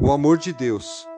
O 0.00 0.12
amor 0.12 0.38
de 0.38 0.52
Deus. 0.52 1.08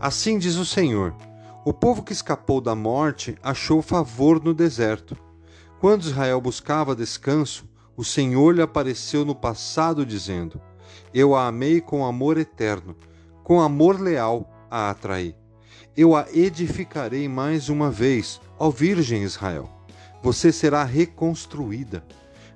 Assim 0.00 0.38
diz 0.38 0.56
o 0.56 0.64
Senhor: 0.64 1.14
O 1.62 1.74
povo 1.74 2.02
que 2.02 2.14
escapou 2.14 2.58
da 2.58 2.74
morte 2.74 3.36
achou 3.42 3.82
favor 3.82 4.42
no 4.42 4.54
deserto. 4.54 5.14
Quando 5.78 6.04
Israel 6.04 6.40
buscava 6.40 6.96
descanso, 6.96 7.68
o 7.94 8.02
Senhor 8.02 8.54
lhe 8.54 8.62
apareceu 8.62 9.26
no 9.26 9.34
passado, 9.34 10.06
dizendo: 10.06 10.58
Eu 11.12 11.36
a 11.36 11.46
amei 11.46 11.82
com 11.82 12.06
amor 12.06 12.38
eterno, 12.38 12.96
com 13.50 13.60
amor 13.60 14.00
leal 14.00 14.48
a 14.70 14.90
atraí. 14.90 15.34
Eu 15.96 16.14
a 16.14 16.24
edificarei 16.32 17.26
mais 17.26 17.68
uma 17.68 17.90
vez, 17.90 18.40
ó 18.56 18.70
Virgem 18.70 19.24
Israel. 19.24 19.68
Você 20.22 20.52
será 20.52 20.84
reconstruída. 20.84 22.04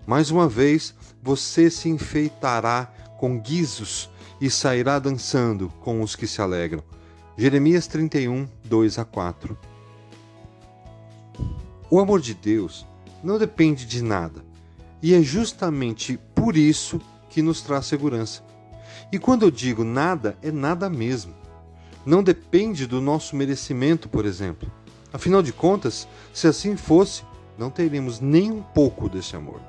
Mais 0.06 0.30
uma 0.30 0.48
vez, 0.48 0.94
você 1.20 1.68
se 1.68 1.88
enfeitará 1.88 2.84
com 3.18 3.40
guizos 3.40 4.08
e 4.40 4.48
sairá 4.48 5.00
dançando 5.00 5.68
com 5.80 6.00
os 6.00 6.14
que 6.14 6.28
se 6.28 6.40
alegram. 6.40 6.84
Jeremias 7.36 7.88
31, 7.88 8.48
2 8.62 8.96
a 9.00 9.04
4. 9.04 9.58
O 11.90 11.98
amor 11.98 12.20
de 12.20 12.34
Deus 12.34 12.86
não 13.20 13.36
depende 13.36 13.84
de 13.84 14.00
nada, 14.00 14.44
e 15.02 15.12
é 15.12 15.20
justamente 15.20 16.20
por 16.36 16.56
isso 16.56 17.00
que 17.28 17.42
nos 17.42 17.62
traz 17.62 17.86
segurança. 17.86 18.44
E 19.10 19.18
quando 19.18 19.44
eu 19.44 19.50
digo 19.50 19.84
nada, 19.84 20.36
é 20.42 20.50
nada 20.50 20.88
mesmo. 20.88 21.34
Não 22.04 22.22
depende 22.22 22.86
do 22.86 23.00
nosso 23.00 23.34
merecimento, 23.34 24.08
por 24.08 24.24
exemplo. 24.24 24.70
Afinal 25.12 25.42
de 25.42 25.52
contas, 25.52 26.08
se 26.32 26.46
assim 26.46 26.76
fosse, 26.76 27.22
não 27.56 27.70
teríamos 27.70 28.20
nem 28.20 28.50
um 28.50 28.62
pouco 28.62 29.08
desse 29.08 29.36
amor. 29.36 29.60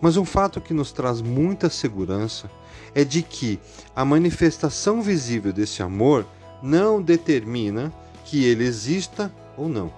Mas 0.00 0.16
um 0.16 0.24
fato 0.24 0.60
que 0.60 0.74
nos 0.74 0.90
traz 0.90 1.20
muita 1.20 1.70
segurança 1.70 2.50
é 2.94 3.04
de 3.04 3.22
que 3.22 3.58
a 3.94 4.04
manifestação 4.04 5.02
visível 5.02 5.52
desse 5.52 5.82
amor 5.82 6.26
não 6.62 7.00
determina 7.02 7.92
que 8.24 8.44
ele 8.44 8.64
exista 8.64 9.32
ou 9.56 9.68
não. 9.68 9.92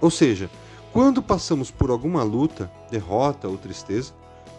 Ou 0.00 0.10
seja, 0.10 0.50
quando 0.92 1.22
passamos 1.22 1.70
por 1.70 1.90
alguma 1.90 2.22
luta, 2.22 2.70
derrota 2.90 3.46
ou 3.46 3.56
tristeza, 3.56 4.12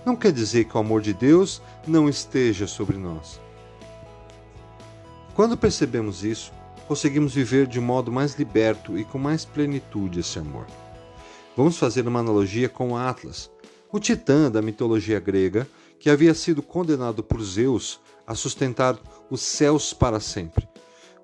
não 0.05 0.15
quer 0.15 0.31
dizer 0.31 0.65
que 0.65 0.75
o 0.75 0.79
amor 0.79 1.01
de 1.01 1.13
Deus 1.13 1.61
não 1.87 2.09
esteja 2.09 2.67
sobre 2.67 2.97
nós. 2.97 3.39
Quando 5.33 5.57
percebemos 5.57 6.23
isso, 6.23 6.51
conseguimos 6.87 7.33
viver 7.33 7.67
de 7.67 7.79
modo 7.79 8.11
mais 8.11 8.35
liberto 8.35 8.97
e 8.97 9.03
com 9.03 9.17
mais 9.17 9.45
plenitude 9.45 10.19
esse 10.19 10.39
amor. 10.39 10.65
Vamos 11.55 11.77
fazer 11.77 12.07
uma 12.07 12.19
analogia 12.19 12.69
com 12.69 12.97
Atlas, 12.97 13.49
o 13.91 13.99
titã 13.99 14.49
da 14.49 14.61
mitologia 14.61 15.19
grega 15.19 15.67
que 15.99 16.09
havia 16.09 16.33
sido 16.33 16.61
condenado 16.61 17.23
por 17.23 17.41
Zeus 17.41 17.99
a 18.25 18.35
sustentar 18.35 18.97
os 19.29 19.41
céus 19.41 19.93
para 19.93 20.19
sempre 20.19 20.69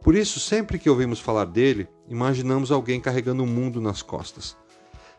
por 0.06 0.14
isso, 0.14 0.39
sempre 0.39 0.78
que 0.78 0.88
ouvimos 0.88 1.20
falar 1.20 1.45
dele, 1.45 1.88
imaginamos 2.08 2.72
alguém 2.72 3.02
carregando 3.02 3.42
o 3.42 3.48
mundo 3.48 3.82
nas 3.82 4.04
costas. 4.04 4.56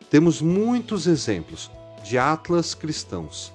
Temos 0.09 0.41
muitos 0.41 1.07
exemplos 1.07 1.69
de 2.07 2.17
atlas 2.17 2.73
cristãos 2.73 3.51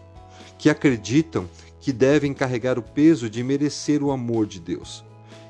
que 0.59 0.69
acreditam 0.69 1.49
que 1.81 1.93
devem 1.93 2.33
carregar 2.33 2.79
o 2.79 2.83
peso 2.83 3.29
de 3.29 3.43
merecer 3.43 4.03
o 4.03 4.13
amor 4.13 4.47
de 4.47 4.61
Deus. 4.61 5.05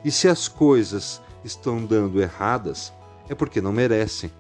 E 0.05 0.11
se 0.11 0.29
as 0.29 0.49
coisas 0.49 1.21
estão 1.45 1.85
dando 1.85 2.23
erradas, 2.23 2.93
é 3.29 3.35
porque 3.35 3.61
não 3.61 3.73
merecem. 3.73 4.33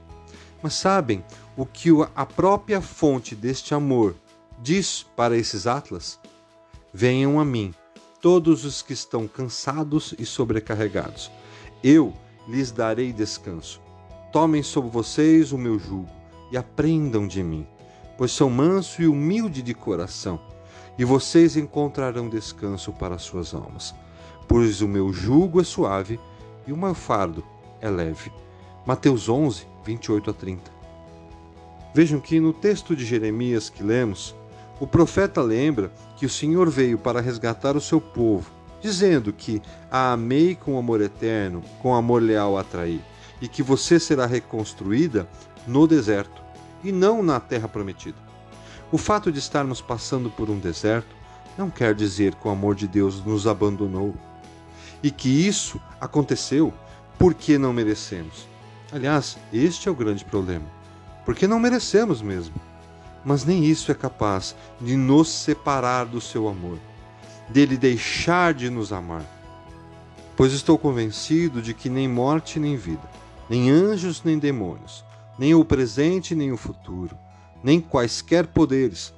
Mas 0.63 0.75
sabem 0.75 1.23
o 1.57 1.67
que 1.67 1.91
a 2.15 2.25
própria 2.25 2.81
fonte 2.81 3.35
deste 3.35 3.75
amor 3.75 4.15
diz 4.63 5.05
para 5.17 5.37
esses 5.37 5.67
atlas? 5.67 6.19
Venham 6.95 7.39
a 7.39 7.45
mim, 7.45 7.75
todos 8.21 8.65
os 8.65 8.81
que 8.81 8.93
estão 8.93 9.27
cansados 9.27 10.15
e 10.19 10.25
sobrecarregados. 10.25 11.31
Eu 11.83 12.15
lhes 12.49 12.71
darei 12.71 13.13
descanso. 13.13 13.81
Tomem 14.33 14.63
sobre 14.63 14.91
vocês 14.91 15.53
o 15.53 15.59
meu 15.59 15.79
jugo 15.79 16.09
e 16.53 16.57
aprendam 16.57 17.27
de 17.27 17.43
mim, 17.43 17.67
pois 18.17 18.31
sou 18.33 18.51
manso 18.51 19.03
e 19.03 19.07
humilde 19.07 19.63
de 19.63 19.75
coração, 19.75 20.41
e 20.99 21.05
vocês 21.05 21.57
encontrarão 21.57 22.29
descanso 22.29 22.93
para 22.93 23.19
suas 23.19 23.55
almas. 23.55 23.95
Pois 24.47 24.83
o 24.83 24.89
meu 24.89 25.13
jugo 25.13 25.61
é 25.61 25.65
suave 25.65 26.21
e 26.67 26.73
o 26.73 26.77
meu 26.77 26.95
fardo 26.95 27.45
é 27.81 27.89
leve. 27.89 28.31
Mateus 28.85 29.29
11, 29.29 29.67
28 29.85 30.31
a 30.31 30.33
30. 30.33 30.71
Vejam 31.95 32.21
que 32.21 32.41
no 32.41 32.53
texto 32.53 32.97
de 32.97 33.05
Jeremias 33.05 33.69
que 33.69 33.83
lemos, 33.83 34.35
o 34.81 34.87
profeta 34.87 35.41
lembra 35.43 35.93
que 36.17 36.27
o 36.27 36.31
Senhor 36.31 36.69
veio 36.69 36.99
para 36.99 37.21
resgatar 37.21 37.77
o 37.77 37.81
seu 37.81 38.01
povo, 38.01 38.51
dizendo 38.81 39.33
que 39.33 39.63
a 39.91 40.13
amei 40.13 40.55
com 40.55 40.79
amor 40.79 41.01
eterno, 41.01 41.63
com 41.81 41.95
amor 41.95 42.23
leal 42.23 42.59
atraí, 42.59 43.01
e 43.41 43.49
que 43.49 43.63
você 43.63 44.01
será 44.01 44.27
reconstruída 44.27 45.29
no 45.67 45.87
deserto 45.87 46.43
e 46.83 46.93
não 46.93 47.23
na 47.23 47.41
terra 47.41 47.69
prometida. 47.69 48.17
O 48.91 48.99
fato 48.99 49.33
de 49.33 49.39
estarmos 49.39 49.81
passando 49.81 50.31
por 50.31 50.51
um 50.51 50.59
deserto 50.59 51.15
não 51.57 51.71
quer 51.71 51.95
dizer 51.95 52.35
que 52.35 52.47
o 52.47 52.51
amor 52.51 52.75
de 52.75 52.87
Deus 52.87 53.25
nos 53.25 53.47
abandonou 53.47 54.15
e 55.03 55.11
que 55.11 55.47
isso 55.47 55.81
aconteceu 56.01 56.73
porque 57.19 57.59
não 57.59 57.73
merecemos. 57.73 58.47
Aliás, 58.91 59.39
este 59.53 59.89
é 59.89 59.91
o 59.91 59.95
grande 59.95 60.25
problema, 60.25 60.67
porque 61.25 61.47
não 61.47 61.59
merecemos 61.59 62.21
mesmo 62.21 62.55
mas 63.25 63.45
nem 63.45 63.65
isso 63.65 63.91
é 63.91 63.95
capaz 63.95 64.55
de 64.81 64.97
nos 64.97 65.29
separar 65.29 66.05
do 66.07 66.21
seu 66.21 66.49
amor, 66.49 66.79
dele 67.49 67.77
deixar 67.77 68.53
de 68.53 68.69
nos 68.69 68.93
amar. 68.93 69.25
Pois 70.37 70.53
estou 70.53 70.79
convencido 70.79 71.63
de 71.63 71.75
que 71.75 71.89
nem 71.89 72.09
morte 72.09 72.59
nem 72.59 72.77
vida, 72.77 73.09
nem 73.49 73.71
anjos 73.71 74.23
nem 74.25 74.39
demônios, 74.39 75.05
nem 75.39 75.55
o 75.55 75.65
presente 75.65 76.35
nem 76.35 76.53
o 76.53 76.57
futuro, 76.57 77.17
nem 77.63 77.81
quaisquer 77.81 78.47
poderes, 78.47 79.13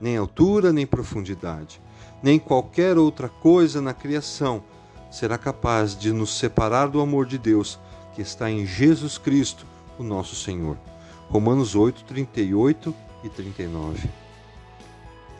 nem 0.00 0.16
altura 0.16 0.72
nem 0.72 0.86
profundidade, 0.86 1.80
nem 2.22 2.38
qualquer 2.38 2.98
outra 2.98 3.28
coisa 3.28 3.80
na 3.80 3.94
criação 3.94 4.62
será 5.10 5.36
capaz 5.36 5.96
de 5.96 6.12
nos 6.12 6.38
separar 6.38 6.88
do 6.88 7.00
amor 7.00 7.26
de 7.26 7.36
Deus 7.36 7.78
que 8.14 8.22
está 8.22 8.50
em 8.50 8.66
Jesus 8.66 9.18
Cristo, 9.18 9.66
o 9.98 10.02
nosso 10.02 10.34
Senhor. 10.34 10.76
Romanos 11.28 11.74
8, 11.74 12.04
38 12.04 12.94
e 13.24 13.28
39. 13.28 14.08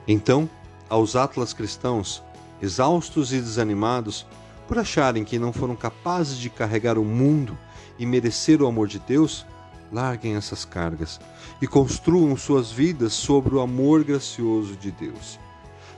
Então, 0.06 0.48
aos 0.88 1.16
atlas 1.16 1.52
cristãos, 1.52 2.22
exaustos 2.60 3.32
e 3.32 3.40
desanimados 3.40 4.26
por 4.66 4.78
acharem 4.78 5.24
que 5.24 5.38
não 5.38 5.52
foram 5.52 5.74
capazes 5.74 6.36
de 6.38 6.50
carregar 6.50 6.98
o 6.98 7.04
mundo 7.04 7.56
e 7.98 8.06
merecer 8.06 8.62
o 8.62 8.66
amor 8.66 8.86
de 8.86 8.98
Deus, 8.98 9.46
larguem 9.92 10.36
essas 10.36 10.64
cargas 10.64 11.20
e 11.60 11.66
construam 11.66 12.36
suas 12.36 12.70
vidas 12.70 13.12
sobre 13.12 13.54
o 13.54 13.60
amor 13.60 14.04
gracioso 14.04 14.76
de 14.76 14.90
Deus. 14.90 15.38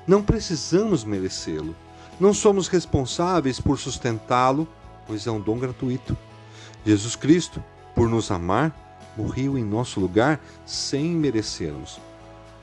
Não 0.07 0.23
precisamos 0.23 1.05
merecê-lo, 1.05 1.77
não 2.19 2.35
somos 2.35 2.69
responsáveis 2.69 3.61
por 3.61 3.79
sustentá-lo, 3.79 4.67
pois 5.07 5.27
é 5.27 5.31
um 5.31 5.41
dom 5.41 5.59
gratuito. 5.59 6.17
Jesus 6.85 7.17
Cristo, 7.17 7.63
por 7.95 8.09
nos 8.09 8.31
amar, 8.31 8.75
morreu 9.17 9.59
em 9.59 9.65
nosso 9.65 10.01
lugar 10.01 10.41
sem 10.65 11.11
merecermos. 11.11 12.01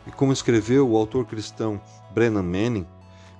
E 0.07 0.11
como 0.11 0.33
escreveu 0.33 0.89
o 0.89 0.97
autor 0.97 1.25
cristão 1.25 1.79
Brennan 2.13 2.43
Manning, 2.43 2.87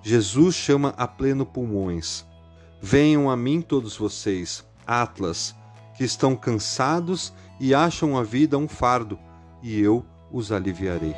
Jesus 0.01 0.55
chama 0.55 0.93
a 0.97 1.07
pleno 1.07 1.45
pulmões: 1.45 2.25
Venham 2.81 3.29
a 3.29 3.35
mim 3.35 3.61
todos 3.61 3.97
vocês, 3.97 4.63
atlas, 4.85 5.55
que 5.99 6.05
estão 6.05 6.33
cansados 6.33 7.33
e 7.59 7.75
acham 7.75 8.17
a 8.17 8.23
vida 8.23 8.57
um 8.57 8.69
fardo, 8.69 9.19
e 9.61 9.81
eu 9.81 10.05
os 10.31 10.49
aliviarei. 10.49 11.13